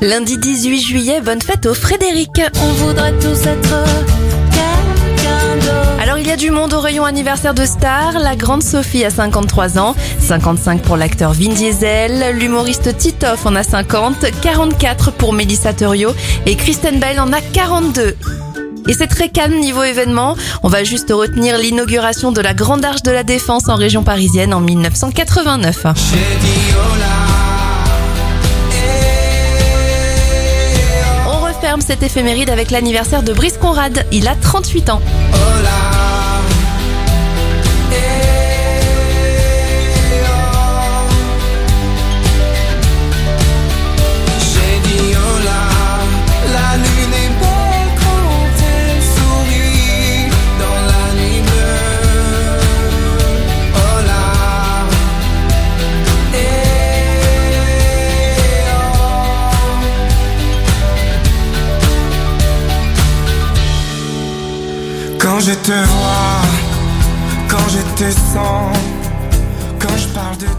Lundi 0.00 0.38
18 0.38 0.80
juillet, 0.80 1.20
bonne 1.20 1.40
fête 1.40 1.66
au 1.66 1.74
Frédéric. 1.74 2.30
On 2.62 2.72
voudrait 2.72 3.12
tous 3.18 3.46
être. 3.46 3.84
Alors 6.00 6.18
il 6.18 6.26
y 6.26 6.30
a 6.30 6.36
du 6.36 6.50
monde 6.50 6.74
au 6.74 6.80
rayon 6.80 7.04
anniversaire 7.04 7.54
de 7.54 7.64
Star. 7.64 8.18
La 8.18 8.36
grande 8.36 8.62
Sophie 8.62 9.04
a 9.04 9.10
53 9.10 9.78
ans, 9.78 9.94
55 10.20 10.82
pour 10.82 10.96
l'acteur 10.96 11.32
Vin 11.32 11.48
Diesel, 11.48 12.36
l'humoriste 12.36 12.96
Titoff 12.96 13.46
en 13.46 13.54
a 13.56 13.62
50, 13.62 14.26
44 14.42 15.12
pour 15.12 15.32
Melissa 15.32 15.72
Thurio 15.72 16.10
et 16.46 16.56
Kristen 16.56 17.00
Bell 17.00 17.18
en 17.18 17.32
a 17.32 17.40
42. 17.40 18.16
Et 18.86 18.92
c'est 18.92 19.06
très 19.06 19.30
calme 19.30 19.58
niveau 19.58 19.82
événement. 19.82 20.36
On 20.62 20.68
va 20.68 20.84
juste 20.84 21.10
retenir 21.10 21.56
l'inauguration 21.56 22.32
de 22.32 22.42
la 22.42 22.52
Grande 22.52 22.84
Arche 22.84 23.02
de 23.02 23.10
la 23.10 23.22
Défense 23.22 23.70
en 23.70 23.76
région 23.76 24.02
parisienne 24.02 24.52
en 24.52 24.60
1989. 24.60 25.86
Cette 31.80 32.02
éphéméride 32.02 32.50
avec 32.50 32.70
l'anniversaire 32.70 33.22
de 33.22 33.32
Brice 33.32 33.58
Conrad. 33.58 34.04
Il 34.12 34.28
a 34.28 34.34
38 34.34 34.90
ans. 34.90 35.00
Quand 65.34 65.40
je 65.40 65.54
te 65.54 65.72
vois, 65.72 66.42
quand 67.48 67.68
je 67.68 67.80
te 67.96 68.08
sens, 68.12 68.76
quand 69.80 69.96
je 69.96 70.06
parle 70.14 70.36
de 70.36 70.46
toi. 70.46 70.54